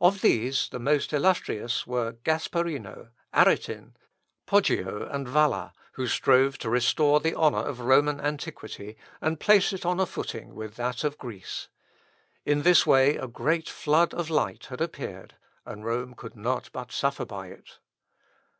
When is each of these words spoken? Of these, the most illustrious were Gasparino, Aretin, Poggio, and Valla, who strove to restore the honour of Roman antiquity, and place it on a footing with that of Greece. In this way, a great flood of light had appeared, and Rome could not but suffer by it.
Of 0.00 0.20
these, 0.20 0.68
the 0.68 0.78
most 0.78 1.12
illustrious 1.12 1.84
were 1.84 2.12
Gasparino, 2.22 3.08
Aretin, 3.34 3.96
Poggio, 4.46 5.02
and 5.12 5.26
Valla, 5.26 5.72
who 5.94 6.06
strove 6.06 6.58
to 6.58 6.70
restore 6.70 7.18
the 7.18 7.34
honour 7.34 7.58
of 7.66 7.80
Roman 7.80 8.20
antiquity, 8.20 8.96
and 9.20 9.40
place 9.40 9.72
it 9.72 9.84
on 9.84 9.98
a 9.98 10.06
footing 10.06 10.54
with 10.54 10.76
that 10.76 11.02
of 11.02 11.18
Greece. 11.18 11.70
In 12.44 12.62
this 12.62 12.86
way, 12.86 13.16
a 13.16 13.26
great 13.26 13.68
flood 13.68 14.14
of 14.14 14.30
light 14.30 14.66
had 14.66 14.80
appeared, 14.80 15.34
and 15.66 15.84
Rome 15.84 16.14
could 16.14 16.36
not 16.36 16.70
but 16.72 16.92
suffer 16.92 17.24
by 17.24 17.48
it. 17.48 17.80